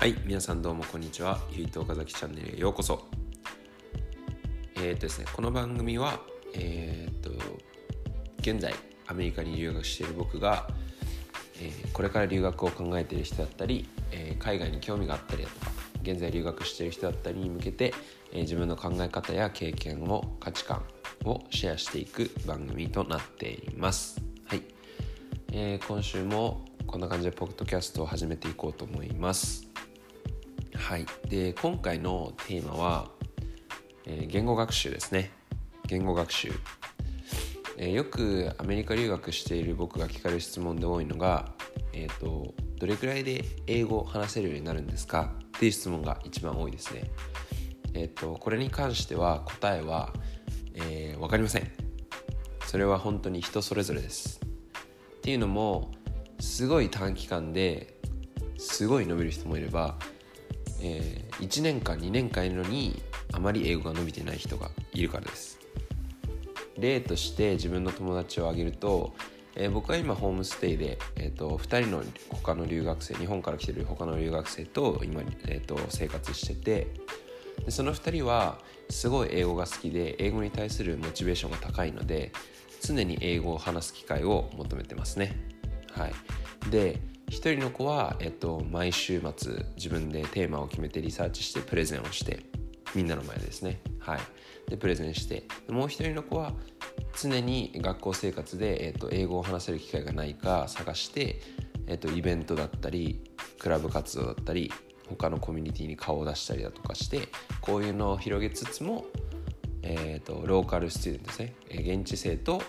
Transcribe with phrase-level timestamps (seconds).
[0.00, 1.38] はい皆さんどうもこんにちは。
[1.52, 3.06] ゆいと岡崎チャンネルへようこそ。
[4.76, 6.22] えー、っとですねこの番組は
[6.54, 7.30] えー、っと
[8.38, 8.74] 現在
[9.08, 10.66] アメリカに留学している僕が、
[11.60, 17.92] えー、これから留学を考えている人だったり、え海外に興味があったりだとか現在留学している人だったりに向けて、
[18.32, 20.82] え自分の考え方や経験を価値観
[21.26, 24.18] をシェアしていく番組となっています。
[24.46, 24.62] はい、
[25.52, 29.69] えー、今週もこんな感じでポッドキャストを始めていこうと思います。
[30.80, 31.06] はい。
[31.28, 33.10] で今回のテーマは、
[34.06, 35.30] えー、言語学習ですね。
[35.86, 36.50] 言語学習、
[37.76, 41.52] えー、よくアメリカ留学している僕が聞かれる質問で多いのが、
[41.92, 45.32] えーと、どれくらいで英語を話せるようになるんですか？
[45.56, 47.10] っていう質問が一番多いですね。
[47.94, 50.12] えっ、ー、とこれに関しては答えは、
[50.74, 51.70] えー、分かりません。
[52.66, 54.40] それは本当に人それぞれです。
[55.18, 55.92] っていうのも
[56.40, 57.98] すごい短期間で
[58.56, 59.98] すごい伸びる人もいれば
[60.80, 65.58] えー、1年間2年間いるのにあまり英語が伸びてない人がいるからです。
[66.78, 69.14] 例として自分の友達を挙げると、
[69.54, 76.86] えー、僕は今ホームステイで、えーと、2人の他の留学生日本から来てる他の留学生と今、えーと、生活してて
[77.64, 78.58] でその2人は
[78.88, 82.32] すごい英語が好きで英語に対するモチベーションが高いので
[82.82, 85.36] 常に英語を話す機会を求めてますね。
[85.92, 86.12] はい。
[86.70, 86.98] で
[87.30, 92.40] 1人の子は、えっと、毎週末自分でテーマを決めてリサーチしてプレゼンをして
[92.94, 93.80] みんなの前ですね。
[94.00, 94.20] はい。
[94.68, 95.44] でプレゼンして。
[95.68, 96.52] もう1人の子は
[97.16, 101.40] 常に学校生活で、えっと、英語を話せる機会がないか探して、
[101.86, 103.22] えっと、イベントだったり
[103.60, 104.72] クラブ活動だったり
[105.08, 107.28] 他のコミュニティに顔を出したりだとかして
[107.60, 109.04] こういうのを広げつつも、
[109.82, 111.54] えーと、とローカルスチューデントですね。
[111.94, 112.60] 現地生と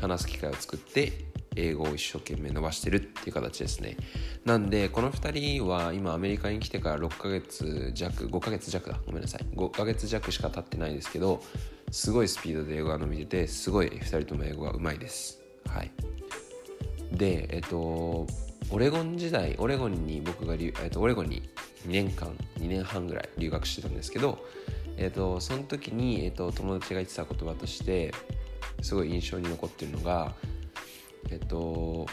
[0.00, 3.96] 話す機会を作って英語を一生懸命伸ばしてるっていう形ですね。
[4.44, 8.98] なんでこの2人は今アメリカに来てから6ヶ月弱5ヶ月弱だ。
[9.06, 9.46] ごめんなさい。
[9.54, 11.42] 5ヶ月弱しか経ってないですけど
[11.90, 15.40] すごいスピードで英語が伸びててすごい2人とも英語がうまいです。
[15.66, 15.90] はい。
[17.12, 18.26] でえっと
[18.70, 21.42] オレゴン時代オレゴンに僕が、えっと、オレゴンに
[21.86, 24.38] 2年間2年半ぐらい留学してたんですけど
[24.96, 28.14] えっとその時に、えっと、友達が言ってた言葉として
[28.80, 30.34] すごい印象に残ってるのが
[31.30, 32.06] えっと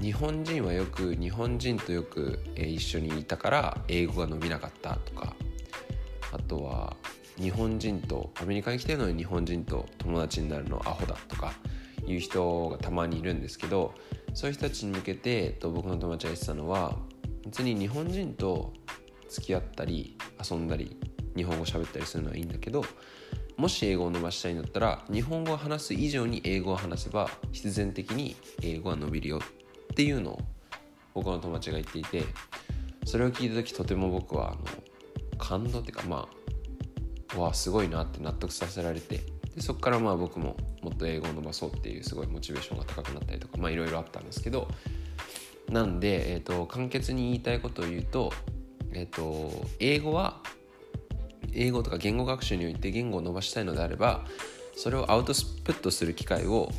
[0.00, 5.34] 日本人はよく日本人とよく、え一緒にいたから英語が伸びなかったとか
[6.32, 6.96] あとは
[7.36, 11.52] 日本人とアメリカに来てるのに日本人と友達になるのアホだとか
[12.06, 13.94] いう人がたまにいるんですけど
[14.34, 16.96] そういう人たちに向けて、と、僕の友達が言ってたのは
[17.44, 18.72] 別に日本人と
[19.28, 20.16] 付き合ったり
[20.50, 20.96] 遊んだり
[21.36, 22.84] 日本語喋ったりするのはいいんだけど
[23.60, 29.38] もし英語を伸ばしたいんだったら日本語を話す以上に英語を話せば必然的に英語は伸びるよ
[29.92, 30.40] っていうのを
[31.12, 32.24] 僕の友達が言っていて
[33.04, 34.58] それを聞いた時とても僕はあの
[35.36, 36.26] 感動っていうかま
[37.34, 39.20] あわあすごいなって納得させられて
[39.54, 44.68] でそこからまあ僕ももっと英語を伸ばそうっていうすごいモチベーションが高くなったりとかまあいろいろあったんですけど
[45.68, 48.32] なんで、えーと、簡潔に言いたいことを言うと,、
[48.92, 50.40] えーと英語は
[51.54, 54.24] 英語とか言語学習において言語を伸ばしたいのであれば
[54.76, 55.32] それをアウト
[55.64, 56.70] プットする機会を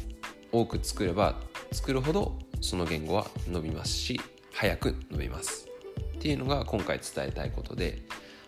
[0.52, 1.40] 多く作れば
[1.72, 4.20] 作るほどその言語は伸びますし
[4.54, 5.68] 早く伸びます。
[6.16, 8.04] っていうのが今回伝えたいことで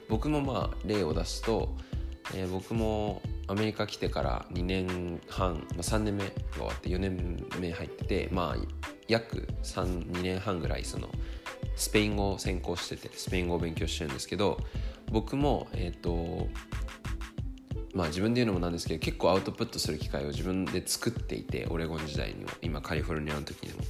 [0.07, 1.75] 僕もまあ例を出すと、
[2.35, 11.09] えー、僕もアメリカ来てから2年半、まあ、3年目が終わって4年目入っててまあ約32年半ぐらいその
[11.75, 14.59] スペイン語を専攻しててスペイン語を勉強してるんですけど
[15.11, 16.47] 僕もえっ、ー、と
[17.93, 23.83] まあ自分で言うのもなんですけど結構アウトプットする機会を自分で作っていてオレゴン時代にも今カリフォルニアの時にも。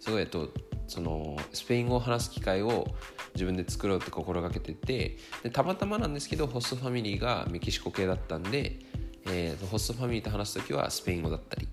[0.00, 0.50] すごいえっと
[0.86, 2.86] そのスペイン語を話す機会を
[3.34, 8.78] 自分で作ろうって心がけててでたまたまなんですけどホストファミリーがメキシコ系だったんで、
[9.26, 11.68] えー、ホストファミリーと話す時はスペイン語だったり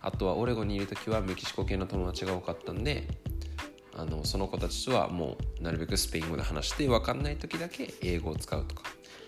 [0.00, 3.08] あとはオレゴンにいる時はメキシコ系の友達が多かったんで
[3.94, 8.82] あのその子たちとはもうなるべくスペイン語で話して分かんない時だけ英語を使うとか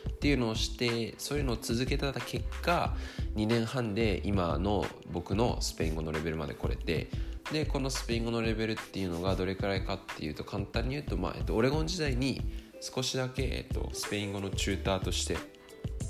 [0.08, 2.94] っていうのをしてそういうのを続けた結果
[3.36, 7.08] 2年半で今の僕のスペイン語のレベルまで来れて
[7.52, 12.40] でこのスペイン語のレベルっていうのがどれくらいかっていうと簡単に言うと、まあえっと、オレゴン時代に
[12.80, 15.36] 少しだけ、えっと、スペイン語のチューターとして、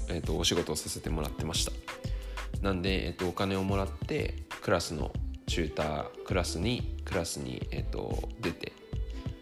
[0.08, 1.72] えっと、お仕事をさせてもらってました。
[2.62, 5.12] なんで、えっと、お金をもらってクラスの
[5.46, 8.72] チュータークラスにクラスに、えーと、出て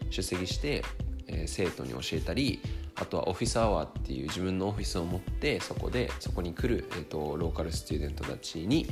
[0.09, 0.83] 出席して、
[1.27, 2.61] えー、生徒に教えたり
[2.95, 8.87] あとはオフィスアワーっていう自分のオフィスを持ってそこでそこに来る、えーと、ローカルスチューデントたちに、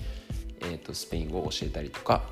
[0.61, 2.23] えーと、スペイン語を教えたりとか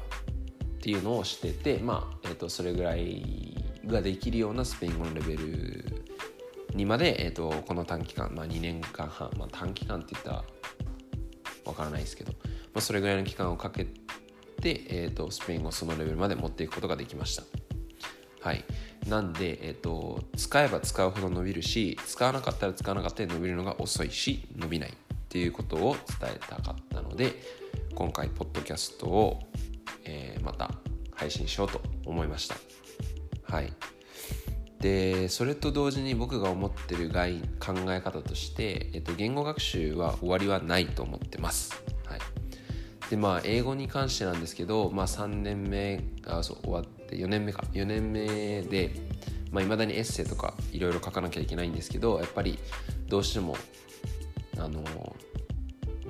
[0.79, 3.55] っていうのをしててまあ、えー、とそれぐらい
[3.85, 6.05] ができるようなスペイン語のレベル
[6.73, 10.43] にまで、えーと、この短期間、まあ、2年間半、まあ、短期間って言ったら
[11.65, 12.39] わからないですけど、ま
[12.75, 14.08] あ、それぐらいの期間をかけて、
[14.67, 17.43] えーと、スペイン語そのレベルまで持っていくことができました。
[18.41, 18.63] はい、
[19.07, 24.93] なんで、えーと、使えば使うほど伸びるし使わなかったら使わなかったら伸びるのが遅いし伸びないっ
[25.27, 27.33] ていうことを伝えたかったので
[27.95, 29.39] 今回ポッドキャストを、
[30.05, 30.71] えー、また
[31.11, 32.55] 配信しようと思いました。
[33.43, 33.73] はい。
[34.79, 41.83] でそれと同時に僕が思ってる概考え方として、えっと、言語学習は終わりはないと思ってます、
[43.09, 47.63] でまあ英語に関してなんですけど、まあ、3年目あそう終わって4年目か。
[47.73, 48.89] 4年目でい
[49.51, 52.59] まあ、未だにエッセイとかいろいろ書かなきゃいけないんですけどやっぱり
[53.07, 53.55] どうしても
[54.57, 54.83] あの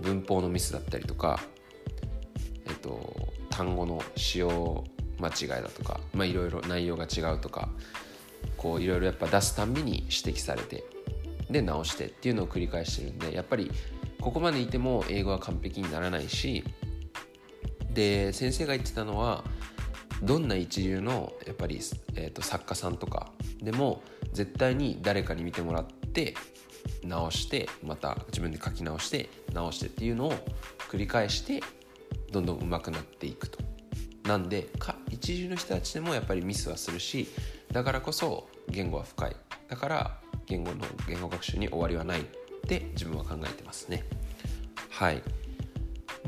[0.02, 1.40] 文法のミスだったりとか、
[2.68, 4.84] えっと、単語の使用
[5.20, 7.68] 間違いだとか、いろいろ内容が違うとか
[8.56, 10.86] こういろいろやっぱ出すたんびに指摘されて
[11.50, 13.70] で直してっていうのを繰り返してるんでやっぱり
[14.22, 16.64] ここまでいても英語は完璧にならないし
[17.94, 19.44] で先生が言ってたのは
[20.22, 21.80] どんな一流のやっぱり、
[22.16, 23.32] えーと、作家さんとか
[23.62, 24.02] でも
[24.34, 26.36] 絶対に誰かに見てもらって
[27.04, 30.34] 直してまた自分で書き直して直してっていうのを
[30.90, 31.62] 繰り返して
[32.32, 33.60] どんどん上手くなっていくと。
[34.24, 37.30] なんでか一流の人たちでもやっぱりミスはするし
[37.72, 39.36] だからこそ言語は深い。
[39.68, 42.24] だから言語の言語学習に終わりはないっ
[42.68, 44.04] て自分は考えてますね。
[44.90, 45.24] はい。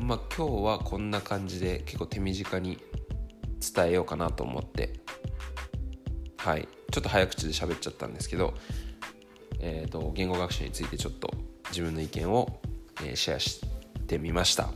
[0.02, 2.78] まあ今日はこんな感じで結構手短に
[3.74, 4.92] 伝えようかなと思って。
[6.36, 6.68] はい。
[6.90, 8.52] ちょっと早口で喋っちゃったんですけど
[9.62, 11.30] えーと、言語学習についてちょっと
[11.70, 12.60] 自分の意見を、
[13.04, 13.62] え、シェアし
[14.06, 14.70] てみました。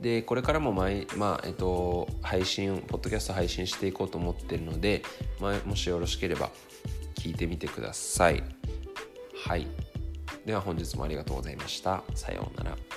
[0.00, 5.02] でこれからも毎、まあえっと、配信ポッドキャスト配信していこうと思ってるので、
[5.40, 6.50] まあ、もしよろしければ
[7.16, 8.42] 聞いてみてください。
[9.46, 9.66] はい。
[10.46, 12.02] では本日もありがとうございました。
[12.14, 12.89] さようなら。